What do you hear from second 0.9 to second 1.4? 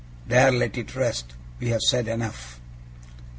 rest.